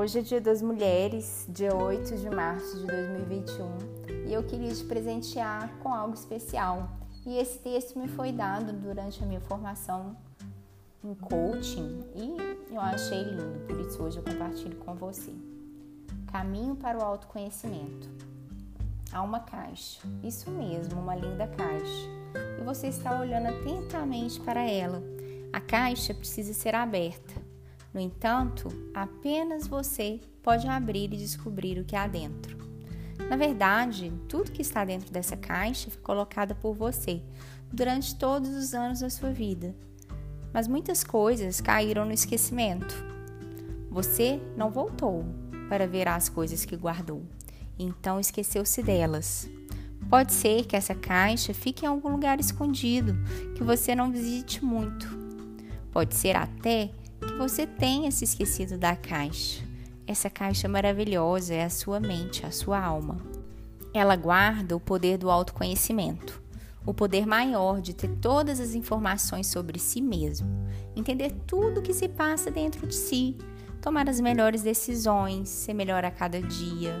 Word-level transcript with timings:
Hoje 0.00 0.20
é 0.20 0.22
dia 0.22 0.40
das 0.40 0.62
mulheres, 0.62 1.44
dia 1.46 1.76
8 1.76 2.16
de 2.16 2.30
março 2.30 2.78
de 2.78 2.86
2021, 2.86 4.28
e 4.28 4.32
eu 4.32 4.42
queria 4.42 4.74
te 4.74 4.82
presentear 4.84 5.76
com 5.82 5.92
algo 5.92 6.14
especial. 6.14 6.88
E 7.26 7.36
esse 7.36 7.58
texto 7.58 7.98
me 7.98 8.08
foi 8.08 8.32
dado 8.32 8.72
durante 8.72 9.22
a 9.22 9.26
minha 9.26 9.42
formação 9.42 10.16
em 11.04 11.12
coaching 11.12 12.02
e 12.14 12.72
eu 12.72 12.80
achei 12.80 13.24
lindo, 13.24 13.60
por 13.66 13.78
isso 13.78 14.02
hoje 14.02 14.16
eu 14.16 14.22
compartilho 14.22 14.78
com 14.78 14.94
você. 14.94 15.34
Caminho 16.32 16.74
para 16.76 16.96
o 16.96 17.02
autoconhecimento. 17.02 18.08
Há 19.12 19.20
uma 19.20 19.40
caixa, 19.40 20.00
isso 20.24 20.50
mesmo, 20.50 20.98
uma 20.98 21.14
linda 21.14 21.46
caixa, 21.46 22.08
e 22.58 22.64
você 22.64 22.86
está 22.86 23.20
olhando 23.20 23.48
atentamente 23.48 24.40
para 24.40 24.62
ela. 24.62 25.02
A 25.52 25.60
caixa 25.60 26.14
precisa 26.14 26.54
ser 26.54 26.74
aberta 26.74 27.49
no 27.92 28.00
entanto, 28.00 28.68
apenas 28.94 29.66
você 29.66 30.20
pode 30.42 30.66
abrir 30.68 31.12
e 31.12 31.16
descobrir 31.16 31.78
o 31.78 31.84
que 31.84 31.96
há 31.96 32.06
dentro. 32.06 32.56
Na 33.28 33.36
verdade, 33.36 34.12
tudo 34.28 34.52
que 34.52 34.62
está 34.62 34.84
dentro 34.84 35.12
dessa 35.12 35.36
caixa 35.36 35.90
foi 35.90 36.00
colocado 36.00 36.54
por 36.54 36.74
você 36.74 37.22
durante 37.72 38.16
todos 38.16 38.50
os 38.50 38.74
anos 38.74 39.00
da 39.00 39.10
sua 39.10 39.30
vida. 39.30 39.74
Mas 40.52 40.66
muitas 40.66 41.04
coisas 41.04 41.60
caíram 41.60 42.04
no 42.04 42.12
esquecimento. 42.12 42.94
Você 43.90 44.40
não 44.56 44.70
voltou 44.70 45.24
para 45.68 45.86
ver 45.86 46.08
as 46.08 46.28
coisas 46.28 46.64
que 46.64 46.76
guardou, 46.76 47.22
então 47.78 48.18
esqueceu-se 48.18 48.82
delas. 48.82 49.48
Pode 50.08 50.32
ser 50.32 50.66
que 50.66 50.74
essa 50.74 50.94
caixa 50.94 51.54
fique 51.54 51.84
em 51.84 51.88
algum 51.88 52.08
lugar 52.08 52.40
escondido, 52.40 53.14
que 53.54 53.62
você 53.62 53.94
não 53.94 54.10
visite 54.10 54.64
muito. 54.64 55.06
Pode 55.92 56.14
ser 56.16 56.36
até 56.36 56.90
que 57.26 57.34
você 57.34 57.66
tenha 57.66 58.10
se 58.10 58.24
esquecido 58.24 58.76
da 58.78 58.96
caixa. 58.96 59.62
Essa 60.06 60.28
caixa 60.28 60.68
maravilhosa 60.68 61.54
é 61.54 61.64
a 61.64 61.70
sua 61.70 62.00
mente, 62.00 62.44
a 62.44 62.50
sua 62.50 62.80
alma. 62.80 63.18
Ela 63.94 64.16
guarda 64.16 64.74
o 64.74 64.80
poder 64.80 65.18
do 65.18 65.30
autoconhecimento, 65.30 66.42
o 66.84 66.94
poder 66.94 67.26
maior 67.26 67.80
de 67.80 67.94
ter 67.94 68.10
todas 68.16 68.58
as 68.60 68.74
informações 68.74 69.46
sobre 69.46 69.78
si 69.78 70.00
mesmo, 70.00 70.48
entender 70.96 71.32
tudo 71.46 71.80
o 71.80 71.82
que 71.82 71.92
se 71.92 72.08
passa 72.08 72.50
dentro 72.50 72.86
de 72.86 72.94
si, 72.94 73.36
tomar 73.80 74.08
as 74.08 74.20
melhores 74.20 74.62
decisões, 74.62 75.48
ser 75.48 75.74
melhor 75.74 76.04
a 76.04 76.10
cada 76.10 76.40
dia, 76.40 76.94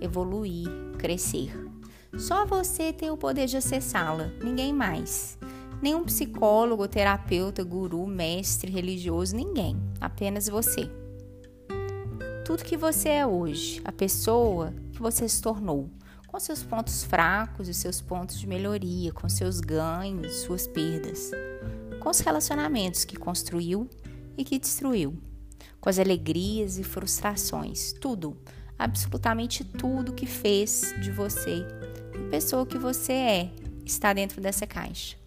evoluir, 0.00 0.68
crescer. 0.98 1.52
Só 2.16 2.46
você 2.46 2.92
tem 2.92 3.10
o 3.10 3.16
poder 3.16 3.46
de 3.46 3.56
acessá-la, 3.56 4.30
ninguém 4.42 4.72
mais. 4.72 5.36
Nenhum 5.84 6.02
psicólogo, 6.02 6.88
terapeuta, 6.88 7.62
guru, 7.62 8.06
mestre, 8.06 8.72
religioso, 8.72 9.36
ninguém. 9.36 9.76
Apenas 10.00 10.48
você. 10.48 10.90
Tudo 12.42 12.64
que 12.64 12.74
você 12.74 13.10
é 13.10 13.26
hoje, 13.26 13.82
a 13.84 13.92
pessoa 13.92 14.72
que 14.94 14.98
você 15.02 15.28
se 15.28 15.42
tornou, 15.42 15.90
com 16.26 16.40
seus 16.40 16.62
pontos 16.62 17.04
fracos 17.04 17.68
e 17.68 17.74
seus 17.74 18.00
pontos 18.00 18.40
de 18.40 18.46
melhoria, 18.46 19.12
com 19.12 19.28
seus 19.28 19.60
ganhos, 19.60 20.36
suas 20.36 20.66
perdas, 20.66 21.30
com 22.00 22.08
os 22.08 22.20
relacionamentos 22.20 23.04
que 23.04 23.18
construiu 23.18 23.86
e 24.38 24.42
que 24.42 24.58
destruiu, 24.58 25.18
com 25.82 25.90
as 25.90 25.98
alegrias 25.98 26.78
e 26.78 26.82
frustrações, 26.82 27.92
tudo, 27.92 28.38
absolutamente 28.78 29.62
tudo 29.62 30.14
que 30.14 30.24
fez 30.24 30.94
de 31.02 31.10
você 31.10 31.62
a 32.14 32.30
pessoa 32.30 32.64
que 32.64 32.78
você 32.78 33.12
é 33.12 33.52
está 33.84 34.14
dentro 34.14 34.40
dessa 34.40 34.66
caixa. 34.66 35.22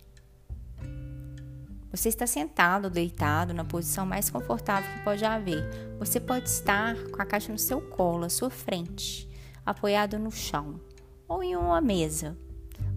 Você 1.98 2.10
está 2.10 2.28
sentado 2.28 2.86
ou 2.86 2.92
deitado 2.92 3.56
na 3.56 3.66
posição 3.66 4.06
mais 4.06 4.30
confortável 4.30 4.88
que 4.94 5.04
pode 5.04 5.26
haver. 5.26 5.68
Você 5.98 6.20
pode 6.20 6.48
estar 6.48 6.96
com 7.06 7.20
a 7.20 7.26
caixa 7.26 7.52
no 7.52 7.58
seu 7.58 7.82
colo, 7.82 8.26
à 8.26 8.30
sua 8.30 8.52
frente, 8.52 9.28
apoiado 9.66 10.20
no 10.20 10.30
chão 10.30 10.80
ou 11.28 11.42
em 11.42 11.56
uma 11.56 11.82
mesa. 11.82 12.38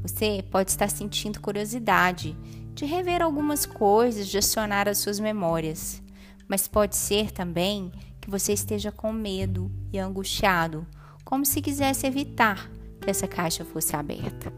Você 0.03 0.45
pode 0.51 0.71
estar 0.71 0.91
sentindo 0.91 1.41
curiosidade 1.41 2.37
de 2.75 2.85
rever 2.85 3.23
algumas 3.23 3.65
coisas, 3.65 4.29
de 4.29 4.37
acionar 4.37 4.87
as 4.87 4.99
suas 4.99 5.19
memórias. 5.19 6.03
Mas 6.47 6.69
pode 6.69 6.95
ser 6.95 7.31
também 7.31 7.91
que 8.21 8.29
você 8.29 8.53
esteja 8.53 8.93
com 8.93 9.15
medo 9.15 9.71
e 9.91 9.99
angustiado, 9.99 10.87
como 11.25 11.47
se 11.47 11.63
quisesse 11.63 12.07
evitar 12.07 12.71
que 13.01 13.09
essa 13.09 13.27
caixa 13.27 13.65
fosse 13.65 13.97
aberta. 13.97 14.53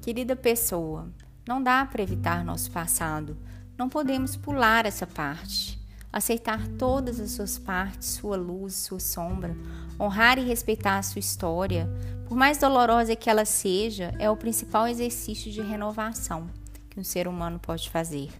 Querida 0.00 0.34
pessoa, 0.34 1.12
não 1.48 1.62
dá 1.62 1.86
para 1.86 2.02
evitar 2.02 2.44
nosso 2.44 2.70
passado. 2.70 3.34
Não 3.78 3.88
podemos 3.88 4.36
pular 4.36 4.84
essa 4.84 5.06
parte. 5.06 5.80
Aceitar 6.12 6.60
todas 6.78 7.18
as 7.18 7.30
suas 7.30 7.58
partes, 7.58 8.08
sua 8.08 8.36
luz, 8.36 8.74
sua 8.74 9.00
sombra, 9.00 9.56
honrar 9.98 10.38
e 10.38 10.44
respeitar 10.44 10.98
a 10.98 11.02
sua 11.02 11.20
história, 11.20 11.88
por 12.26 12.36
mais 12.36 12.58
dolorosa 12.58 13.16
que 13.16 13.30
ela 13.30 13.46
seja, 13.46 14.14
é 14.18 14.28
o 14.30 14.36
principal 14.36 14.86
exercício 14.86 15.50
de 15.50 15.62
renovação 15.62 16.50
que 16.90 17.00
um 17.00 17.04
ser 17.04 17.26
humano 17.26 17.58
pode 17.58 17.88
fazer. 17.88 18.30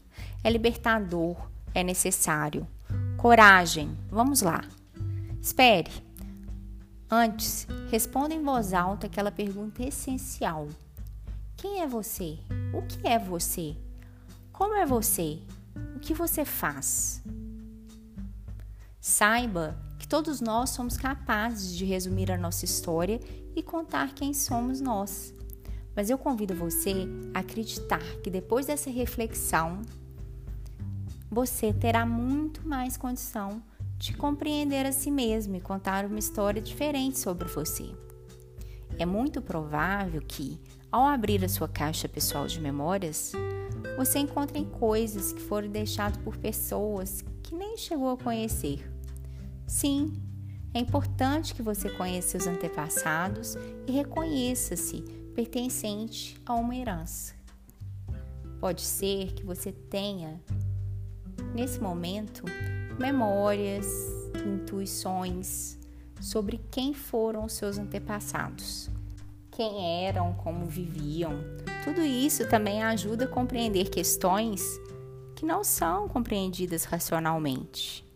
É 0.44 0.50
libertador, 0.50 1.34
é 1.74 1.82
necessário. 1.82 2.68
Coragem, 3.16 3.96
vamos 4.10 4.42
lá. 4.42 4.62
Espere. 5.40 5.90
Antes, 7.10 7.66
responda 7.90 8.34
em 8.34 8.42
voz 8.42 8.74
alta 8.74 9.06
aquela 9.06 9.32
pergunta 9.32 9.82
essencial. 9.82 10.68
Quem 11.58 11.80
é 11.80 11.88
você? 11.88 12.38
O 12.72 12.82
que 12.82 13.04
é 13.04 13.18
você? 13.18 13.76
Como 14.52 14.74
é 14.74 14.86
você? 14.86 15.40
O 15.96 15.98
que 15.98 16.14
você 16.14 16.44
faz? 16.44 17.20
Saiba 19.00 19.76
que 19.98 20.06
todos 20.06 20.40
nós 20.40 20.70
somos 20.70 20.96
capazes 20.96 21.76
de 21.76 21.84
resumir 21.84 22.30
a 22.30 22.38
nossa 22.38 22.64
história 22.64 23.18
e 23.56 23.62
contar 23.62 24.14
quem 24.14 24.32
somos 24.32 24.80
nós. 24.80 25.34
Mas 25.96 26.08
eu 26.08 26.16
convido 26.16 26.54
você 26.54 27.08
a 27.34 27.40
acreditar 27.40 28.04
que 28.22 28.30
depois 28.30 28.66
dessa 28.66 28.88
reflexão, 28.88 29.82
você 31.28 31.72
terá 31.72 32.06
muito 32.06 32.68
mais 32.68 32.96
condição 32.96 33.60
de 33.98 34.16
compreender 34.16 34.86
a 34.86 34.92
si 34.92 35.10
mesmo 35.10 35.56
e 35.56 35.60
contar 35.60 36.06
uma 36.06 36.20
história 36.20 36.62
diferente 36.62 37.18
sobre 37.18 37.48
você. 37.48 37.92
É 38.98 39.06
muito 39.06 39.40
provável 39.40 40.20
que, 40.20 40.60
ao 40.90 41.04
abrir 41.04 41.44
a 41.44 41.48
sua 41.48 41.68
caixa 41.68 42.08
pessoal 42.08 42.48
de 42.48 42.60
memórias, 42.60 43.32
você 43.96 44.18
encontre 44.18 44.64
coisas 44.64 45.32
que 45.32 45.40
foram 45.40 45.68
deixadas 45.68 46.18
por 46.18 46.36
pessoas 46.36 47.24
que 47.42 47.54
nem 47.54 47.76
chegou 47.76 48.10
a 48.10 48.16
conhecer. 48.16 48.90
Sim, 49.68 50.20
é 50.74 50.80
importante 50.80 51.54
que 51.54 51.62
você 51.62 51.88
conheça 51.90 52.30
seus 52.30 52.48
antepassados 52.48 53.56
e 53.86 53.92
reconheça-se 53.92 55.02
pertencente 55.32 56.40
a 56.44 56.54
uma 56.54 56.74
herança. 56.74 57.34
Pode 58.58 58.80
ser 58.80 59.32
que 59.32 59.44
você 59.44 59.70
tenha, 59.70 60.42
nesse 61.54 61.80
momento, 61.80 62.42
memórias, 62.98 63.86
intuições 64.44 65.77
sobre 66.20 66.60
quem 66.70 66.94
foram 66.94 67.44
os 67.44 67.52
seus 67.52 67.78
antepassados 67.78 68.90
quem 69.58 70.06
eram, 70.06 70.34
como 70.34 70.66
viviam. 70.66 71.32
Tudo 71.82 72.00
isso 72.00 72.48
também 72.48 72.80
ajuda 72.80 73.24
a 73.24 73.28
compreender 73.28 73.90
questões 73.90 74.62
que 75.34 75.44
não 75.44 75.64
são 75.64 76.08
compreendidas 76.08 76.84
racionalmente. 76.84 78.06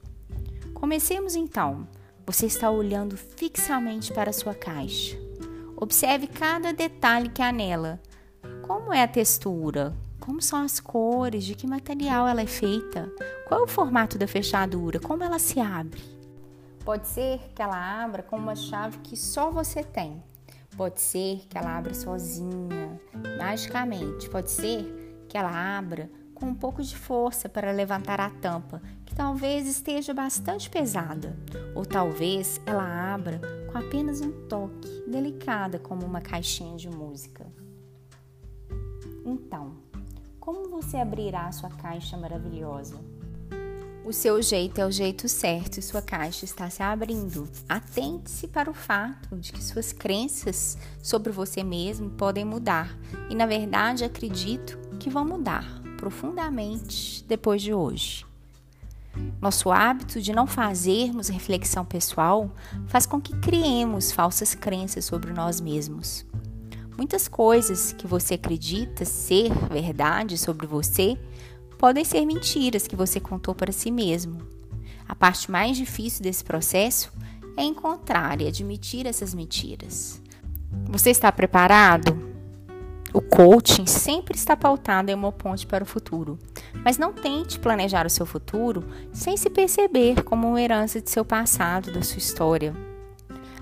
Comecemos 0.72 1.34
então. 1.34 1.88
Você 2.24 2.46
está 2.46 2.70
olhando 2.70 3.16
fixamente 3.16 4.12
para 4.12 4.32
sua 4.32 4.54
caixa. 4.54 5.18
Observe 5.76 6.28
cada 6.28 6.72
detalhe 6.72 7.28
que 7.28 7.42
há 7.42 7.50
nela. 7.50 8.00
Como 8.62 8.94
é 8.94 9.02
a 9.02 9.08
textura? 9.08 9.92
Como 10.20 10.40
são 10.40 10.60
as 10.60 10.78
cores? 10.78 11.42
De 11.42 11.56
que 11.56 11.66
material 11.66 12.28
ela 12.28 12.42
é 12.42 12.46
feita? 12.46 13.12
Qual 13.48 13.62
é 13.62 13.64
o 13.64 13.68
formato 13.68 14.16
da 14.16 14.28
fechadura? 14.28 15.00
Como 15.00 15.24
ela 15.24 15.40
se 15.40 15.58
abre? 15.58 16.00
Pode 16.84 17.06
ser 17.06 17.38
que 17.54 17.62
ela 17.62 18.02
abra 18.04 18.24
com 18.24 18.36
uma 18.36 18.56
chave 18.56 18.98
que 18.98 19.16
só 19.16 19.50
você 19.50 19.84
tem. 19.84 20.20
Pode 20.76 21.00
ser 21.00 21.46
que 21.48 21.56
ela 21.56 21.78
abra 21.78 21.94
sozinha, 21.94 23.00
magicamente. 23.38 24.28
Pode 24.28 24.50
ser 24.50 25.24
que 25.28 25.38
ela 25.38 25.78
abra 25.78 26.10
com 26.34 26.46
um 26.46 26.54
pouco 26.54 26.82
de 26.82 26.96
força 26.96 27.48
para 27.48 27.70
levantar 27.70 28.20
a 28.20 28.28
tampa, 28.28 28.82
que 29.06 29.14
talvez 29.14 29.68
esteja 29.68 30.12
bastante 30.12 30.68
pesada. 30.68 31.36
Ou 31.72 31.86
talvez 31.86 32.60
ela 32.66 33.14
abra 33.14 33.40
com 33.70 33.78
apenas 33.78 34.20
um 34.20 34.48
toque, 34.48 35.04
delicada 35.06 35.78
como 35.78 36.04
uma 36.04 36.20
caixinha 36.20 36.76
de 36.76 36.90
música. 36.90 37.46
Então, 39.24 39.76
como 40.40 40.68
você 40.68 40.96
abrirá 40.96 41.52
sua 41.52 41.70
caixa 41.70 42.16
maravilhosa? 42.16 42.98
O 44.04 44.12
seu 44.12 44.42
jeito 44.42 44.80
é 44.80 44.86
o 44.86 44.90
jeito 44.90 45.28
certo 45.28 45.78
e 45.78 45.82
sua 45.82 46.02
caixa 46.02 46.44
está 46.44 46.68
se 46.68 46.82
abrindo. 46.82 47.48
Atente-se 47.68 48.48
para 48.48 48.68
o 48.68 48.74
fato 48.74 49.36
de 49.36 49.52
que 49.52 49.62
suas 49.62 49.92
crenças 49.92 50.76
sobre 51.00 51.30
você 51.30 51.62
mesmo 51.62 52.10
podem 52.10 52.44
mudar 52.44 52.98
e, 53.30 53.34
na 53.34 53.46
verdade, 53.46 54.02
acredito 54.02 54.76
que 54.98 55.08
vão 55.08 55.24
mudar 55.24 55.64
profundamente 55.96 57.24
depois 57.28 57.62
de 57.62 57.72
hoje. 57.72 58.26
Nosso 59.40 59.70
hábito 59.70 60.20
de 60.20 60.32
não 60.32 60.48
fazermos 60.48 61.28
reflexão 61.28 61.84
pessoal 61.84 62.50
faz 62.88 63.06
com 63.06 63.20
que 63.20 63.36
criemos 63.36 64.10
falsas 64.10 64.52
crenças 64.52 65.04
sobre 65.04 65.32
nós 65.32 65.60
mesmos. 65.60 66.26
Muitas 66.96 67.28
coisas 67.28 67.92
que 67.92 68.06
você 68.06 68.34
acredita 68.34 69.04
ser 69.04 69.52
verdade 69.70 70.36
sobre 70.36 70.66
você 70.66 71.16
podem 71.82 72.04
ser 72.04 72.24
mentiras 72.24 72.86
que 72.86 72.94
você 72.94 73.18
contou 73.18 73.56
para 73.56 73.72
si 73.72 73.90
mesmo. 73.90 74.38
A 75.08 75.16
parte 75.16 75.50
mais 75.50 75.76
difícil 75.76 76.22
desse 76.22 76.44
processo 76.44 77.12
é 77.56 77.64
encontrar 77.64 78.40
e 78.40 78.46
admitir 78.46 79.04
essas 79.04 79.34
mentiras. 79.34 80.22
Você 80.84 81.10
está 81.10 81.32
preparado? 81.32 82.32
O 83.12 83.20
coaching 83.20 83.84
sempre 83.84 84.36
está 84.36 84.56
pautado 84.56 85.10
em 85.10 85.14
uma 85.14 85.32
ponte 85.32 85.66
para 85.66 85.82
o 85.82 85.86
futuro, 85.86 86.38
mas 86.84 86.98
não 86.98 87.12
tente 87.12 87.58
planejar 87.58 88.06
o 88.06 88.10
seu 88.10 88.24
futuro 88.24 88.84
sem 89.12 89.36
se 89.36 89.50
perceber 89.50 90.22
como 90.22 90.50
uma 90.50 90.62
herança 90.62 91.00
de 91.00 91.10
seu 91.10 91.24
passado, 91.24 91.90
da 91.90 92.00
sua 92.00 92.18
história. 92.18 92.76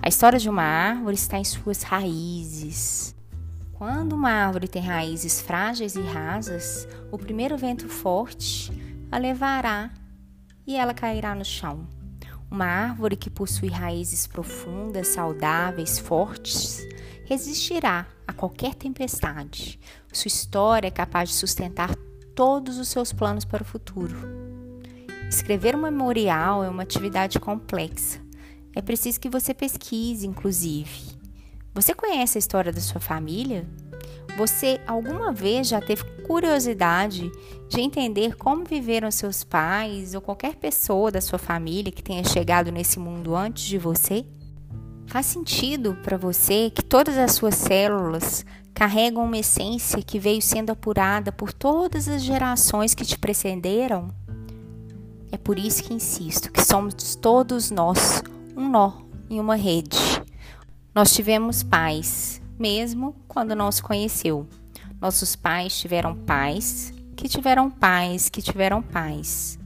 A 0.02 0.11
história 0.11 0.38
de 0.38 0.50
uma 0.50 0.62
árvore 0.62 1.14
está 1.14 1.38
em 1.38 1.44
suas 1.44 1.82
raízes. 1.82 3.14
Quando 3.81 4.12
uma 4.12 4.29
árvore 4.29 4.69
tem 4.69 4.82
raízes 4.82 5.41
frágeis 5.41 5.97
e 5.97 6.03
rasas, 6.03 6.87
o 7.11 7.17
primeiro 7.17 7.56
vento 7.56 7.88
forte 7.88 8.71
a 9.11 9.17
levará 9.17 9.91
e 10.67 10.77
ela 10.77 10.93
cairá 10.93 11.35
no 11.35 11.47
chão. 11.47 11.88
Uma 12.50 12.67
árvore 12.67 13.17
que 13.17 13.31
possui 13.31 13.71
raízes 13.71 14.27
profundas, 14.27 15.09
saudáveis, 15.09 15.99
fortes, 15.99 16.87
resistirá 17.25 18.06
a 18.29 18.35
qualquer 18.35 18.75
tempestade. 18.75 19.81
Sua 20.12 20.29
história 20.29 20.88
é 20.88 20.91
capaz 20.91 21.31
de 21.31 21.37
sustentar 21.37 21.97
todos 22.37 22.77
os 22.77 22.88
seus 22.88 23.15
planos 23.15 23.47
para 23.47 23.62
o 23.62 23.67
futuro. 23.67 24.15
Escrever 25.27 25.75
um 25.75 25.81
memorial 25.81 26.62
é 26.62 26.69
uma 26.69 26.82
atividade 26.82 27.41
complexa. 27.41 28.21
É 28.77 28.82
preciso 28.82 29.19
que 29.19 29.31
você 29.31 29.55
pesquise, 29.55 30.27
inclusive. 30.27 31.19
Você 31.72 31.94
conhece 31.94 32.37
a 32.37 32.40
história 32.40 32.72
da 32.72 32.81
sua 32.81 33.00
família? 33.00 33.67
Você 34.37 34.81
alguma 34.87 35.32
vez 35.32 35.69
já 35.69 35.81
teve 35.81 36.02
curiosidade 36.26 37.31
de 37.69 37.81
entender 37.81 38.37
como 38.37 38.64
viveram 38.64 39.11
seus 39.11 39.44
pais 39.44 40.14
ou 40.14 40.20
qualquer 40.20 40.56
pessoa 40.56 41.11
da 41.11 41.20
sua 41.20 41.38
família 41.38 41.93
que 41.93 42.02
tenha 42.02 42.25
chegado 42.25 42.72
nesse 42.72 42.99
mundo 42.99 43.37
antes 43.37 43.64
de 43.64 43.78
você? 43.78 44.25
Faz 45.06 45.26
sentido 45.26 45.96
para 46.02 46.17
você 46.17 46.70
que 46.70 46.82
todas 46.82 47.17
as 47.17 47.32
suas 47.32 47.55
células 47.55 48.44
carregam 48.75 49.25
uma 49.25 49.38
essência 49.38 50.02
que 50.02 50.19
veio 50.19 50.40
sendo 50.40 50.70
apurada 50.70 51.31
por 51.31 51.52
todas 51.52 52.08
as 52.08 52.22
gerações 52.22 52.94
que 52.94 53.05
te 53.05 53.19
precederam? 53.19 54.08
É 55.31 55.37
por 55.37 55.58
isso 55.58 55.84
que 55.84 55.94
insisto 55.94 56.50
que 56.50 56.62
somos 56.64 57.14
todos 57.14 57.70
nós 57.70 58.22
um 58.56 58.69
nó 58.69 58.93
em 59.28 59.38
uma 59.38 59.55
rede. 59.55 60.19
Nós 60.93 61.13
tivemos 61.13 61.63
pais, 61.63 62.43
mesmo 62.59 63.15
quando 63.29 63.55
não 63.55 63.71
se 63.71 63.81
conheceu. 63.81 64.47
Nossos 65.01 65.37
pais 65.37 65.79
tiveram 65.79 66.17
pais, 66.17 66.93
que 67.17 67.29
tiveram 67.29 67.71
pais, 67.71 68.29
que 68.29 68.43
tiveram 68.43 68.83
pais. 68.83 69.57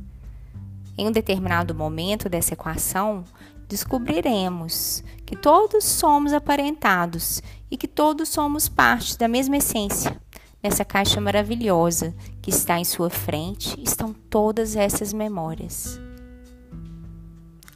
Em 0.98 1.08
um 1.08 1.10
determinado 1.10 1.74
momento 1.74 2.28
dessa 2.28 2.52
equação, 2.52 3.24
descobriremos 3.66 5.02
que 5.24 5.34
todos 5.34 5.84
somos 5.84 6.32
aparentados 6.34 7.42
e 7.70 7.76
que 7.76 7.88
todos 7.88 8.28
somos 8.28 8.68
parte 8.68 9.16
da 9.16 9.26
mesma 9.26 9.56
essência. 9.56 10.20
Nessa 10.62 10.84
caixa 10.84 11.20
maravilhosa 11.20 12.14
que 12.42 12.50
está 12.50 12.78
em 12.78 12.84
sua 12.84 13.08
frente 13.08 13.80
estão 13.82 14.12
todas 14.12 14.76
essas 14.76 15.12
memórias. 15.12 15.98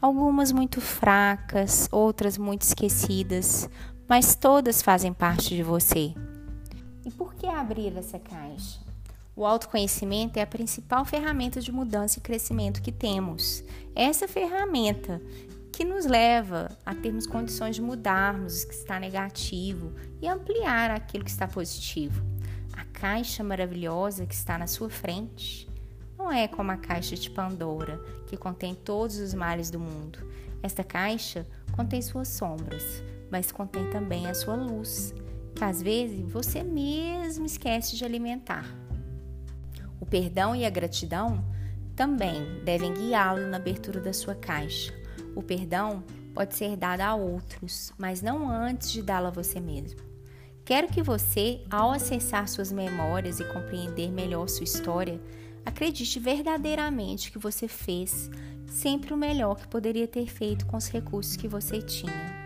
Algumas 0.00 0.52
muito 0.52 0.80
fracas, 0.80 1.88
outras 1.90 2.38
muito 2.38 2.62
esquecidas, 2.62 3.68
mas 4.08 4.36
todas 4.36 4.80
fazem 4.80 5.12
parte 5.12 5.56
de 5.56 5.62
você. 5.64 6.14
E 7.04 7.10
por 7.10 7.34
que 7.34 7.46
abrir 7.46 7.96
essa 7.96 8.18
caixa? 8.18 8.78
O 9.34 9.44
autoconhecimento 9.44 10.38
é 10.38 10.42
a 10.42 10.46
principal 10.46 11.04
ferramenta 11.04 11.60
de 11.60 11.72
mudança 11.72 12.18
e 12.18 12.22
crescimento 12.22 12.80
que 12.80 12.92
temos. 12.92 13.64
Essa 13.94 14.28
ferramenta 14.28 15.20
que 15.72 15.84
nos 15.84 16.06
leva 16.06 16.76
a 16.86 16.94
termos 16.94 17.26
condições 17.26 17.74
de 17.74 17.82
mudarmos 17.82 18.62
o 18.62 18.68
que 18.68 18.74
está 18.74 19.00
negativo 19.00 19.92
e 20.22 20.28
ampliar 20.28 20.92
aquilo 20.92 21.24
que 21.24 21.30
está 21.30 21.48
positivo. 21.48 22.20
A 22.72 22.84
caixa 22.84 23.42
maravilhosa 23.42 24.26
que 24.26 24.34
está 24.34 24.56
na 24.58 24.68
sua 24.68 24.90
frente 24.90 25.67
não 26.28 26.32
é 26.34 26.46
como 26.46 26.70
a 26.70 26.76
caixa 26.76 27.16
de 27.16 27.30
Pandora, 27.30 27.98
que 28.26 28.36
contém 28.36 28.74
todos 28.74 29.16
os 29.16 29.32
males 29.32 29.70
do 29.70 29.80
mundo. 29.80 30.18
Esta 30.62 30.84
caixa 30.84 31.46
contém 31.72 32.02
suas 32.02 32.28
sombras, 32.28 33.02
mas 33.30 33.50
contém 33.50 33.88
também 33.88 34.26
a 34.26 34.34
sua 34.34 34.54
luz, 34.54 35.14
que 35.54 35.64
às 35.64 35.80
vezes 35.80 36.20
você 36.30 36.62
mesmo 36.62 37.46
esquece 37.46 37.96
de 37.96 38.04
alimentar. 38.04 38.66
O 39.98 40.04
perdão 40.04 40.54
e 40.54 40.66
a 40.66 40.70
gratidão 40.70 41.42
também 41.96 42.62
devem 42.62 42.92
guiá-lo 42.92 43.46
na 43.46 43.56
abertura 43.56 43.98
da 43.98 44.12
sua 44.12 44.34
caixa. 44.34 44.92
O 45.34 45.42
perdão 45.42 46.04
pode 46.34 46.54
ser 46.54 46.76
dado 46.76 47.00
a 47.00 47.14
outros, 47.14 47.90
mas 47.96 48.20
não 48.20 48.50
antes 48.50 48.92
de 48.92 49.00
dá-lo 49.00 49.28
a 49.28 49.30
você 49.30 49.60
mesmo. 49.60 50.00
Quero 50.62 50.88
que 50.88 51.02
você, 51.02 51.62
ao 51.70 51.90
acessar 51.90 52.46
suas 52.48 52.70
memórias 52.70 53.40
e 53.40 53.44
compreender 53.44 54.10
melhor 54.10 54.46
sua 54.46 54.64
história, 54.64 55.18
acredite 55.68 56.18
verdadeiramente 56.18 57.30
que 57.30 57.38
você 57.38 57.68
fez 57.68 58.30
sempre 58.66 59.12
o 59.12 59.16
melhor 59.16 59.56
que 59.56 59.68
poderia 59.68 60.08
ter 60.08 60.26
feito 60.26 60.66
com 60.66 60.76
os 60.76 60.88
recursos 60.88 61.36
que 61.36 61.46
você 61.46 61.80
tinha. 61.82 62.38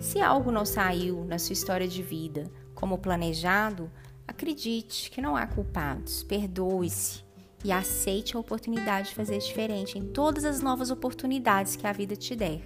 Se 0.00 0.20
algo 0.20 0.50
não 0.50 0.64
saiu 0.64 1.24
na 1.24 1.38
sua 1.38 1.52
história 1.52 1.86
de 1.86 2.02
vida 2.02 2.50
como 2.74 2.98
planejado, 2.98 3.90
acredite 4.26 5.10
que 5.10 5.20
não 5.20 5.36
há 5.36 5.46
culpados, 5.46 6.22
perdoe-se 6.22 7.24
e 7.64 7.72
aceite 7.72 8.36
a 8.36 8.40
oportunidade 8.40 9.08
de 9.08 9.14
fazer 9.14 9.38
diferente 9.38 9.98
em 9.98 10.06
todas 10.06 10.44
as 10.44 10.62
novas 10.62 10.90
oportunidades 10.90 11.76
que 11.76 11.86
a 11.86 11.92
vida 11.92 12.14
te 12.16 12.34
der. 12.34 12.62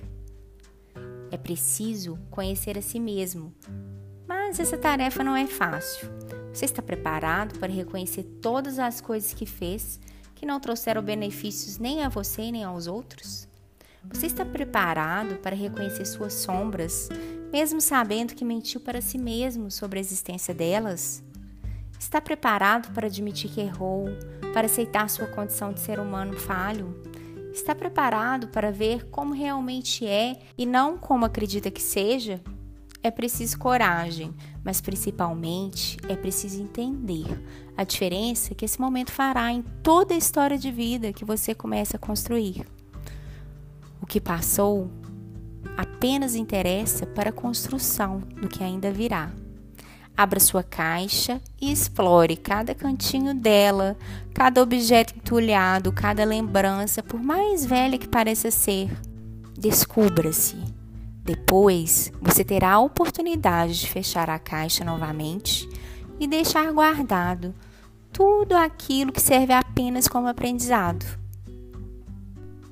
É 1.30 1.36
preciso 1.36 2.18
conhecer 2.30 2.78
a 2.78 2.82
si 2.82 3.00
mesmo, 3.00 3.52
mas 4.28 4.60
essa 4.60 4.76
tarefa 4.76 5.24
não 5.24 5.34
é 5.34 5.46
fácil. 5.46 6.23
Você 6.54 6.66
está 6.66 6.80
preparado 6.80 7.58
para 7.58 7.72
reconhecer 7.72 8.22
todas 8.40 8.78
as 8.78 9.00
coisas 9.00 9.34
que 9.34 9.44
fez 9.44 9.98
que 10.36 10.46
não 10.46 10.60
trouxeram 10.60 11.02
benefícios 11.02 11.78
nem 11.78 12.04
a 12.04 12.08
você 12.08 12.52
nem 12.52 12.62
aos 12.62 12.86
outros? 12.86 13.48
Você 14.04 14.26
está 14.26 14.44
preparado 14.44 15.34
para 15.38 15.56
reconhecer 15.56 16.04
suas 16.04 16.32
sombras, 16.32 17.08
mesmo 17.52 17.80
sabendo 17.80 18.36
que 18.36 18.44
mentiu 18.44 18.80
para 18.80 19.00
si 19.00 19.18
mesmo 19.18 19.68
sobre 19.68 19.98
a 19.98 20.00
existência 20.00 20.54
delas? 20.54 21.24
Está 21.98 22.20
preparado 22.20 22.92
para 22.94 23.08
admitir 23.08 23.50
que 23.50 23.60
errou, 23.60 24.06
para 24.52 24.66
aceitar 24.66 25.10
sua 25.10 25.26
condição 25.26 25.72
de 25.72 25.80
ser 25.80 25.98
humano 25.98 26.38
falho? 26.38 27.02
Está 27.52 27.74
preparado 27.74 28.46
para 28.46 28.70
ver 28.70 29.06
como 29.06 29.34
realmente 29.34 30.06
é 30.06 30.38
e 30.56 30.64
não 30.64 30.98
como 30.98 31.24
acredita 31.24 31.68
que 31.68 31.82
seja? 31.82 32.40
É 33.04 33.10
preciso 33.10 33.58
coragem, 33.58 34.32
mas 34.64 34.80
principalmente 34.80 35.98
é 36.08 36.16
preciso 36.16 36.62
entender 36.62 37.26
a 37.76 37.84
diferença 37.84 38.54
que 38.54 38.64
esse 38.64 38.80
momento 38.80 39.12
fará 39.12 39.52
em 39.52 39.60
toda 39.82 40.14
a 40.14 40.16
história 40.16 40.56
de 40.56 40.72
vida 40.72 41.12
que 41.12 41.22
você 41.22 41.54
começa 41.54 41.98
a 41.98 42.00
construir. 42.00 42.64
O 44.00 44.06
que 44.06 44.18
passou 44.18 44.90
apenas 45.76 46.34
interessa 46.34 47.04
para 47.04 47.28
a 47.28 47.32
construção 47.32 48.20
do 48.20 48.48
que 48.48 48.64
ainda 48.64 48.90
virá. 48.90 49.30
Abra 50.16 50.40
sua 50.40 50.62
caixa 50.62 51.42
e 51.60 51.70
explore 51.70 52.38
cada 52.38 52.74
cantinho 52.74 53.34
dela, 53.34 53.98
cada 54.32 54.62
objeto 54.62 55.14
entulhado, 55.14 55.92
cada 55.92 56.24
lembrança, 56.24 57.02
por 57.02 57.22
mais 57.22 57.66
velha 57.66 57.98
que 57.98 58.08
pareça 58.08 58.50
ser. 58.50 58.90
Descubra-se. 59.58 60.73
Depois, 61.24 62.12
você 62.20 62.44
terá 62.44 62.72
a 62.72 62.80
oportunidade 62.80 63.80
de 63.80 63.88
fechar 63.88 64.28
a 64.28 64.38
caixa 64.38 64.84
novamente 64.84 65.68
e 66.20 66.26
deixar 66.26 66.70
guardado 66.72 67.54
tudo 68.12 68.54
aquilo 68.54 69.10
que 69.10 69.20
serve 69.20 69.52
apenas 69.52 70.06
como 70.06 70.28
aprendizado. 70.28 71.04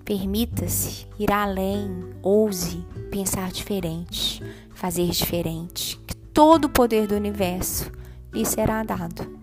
Permita-se 0.04 1.06
ir 1.18 1.32
além, 1.32 2.04
ouse 2.22 2.84
pensar 3.10 3.50
diferente, 3.50 4.42
fazer 4.74 5.08
diferente 5.08 5.98
todo 6.32 6.64
o 6.64 6.70
poder 6.70 7.06
do 7.06 7.14
universo 7.14 7.90
lhe 8.32 8.44
será 8.44 8.82
dado. 8.82 9.41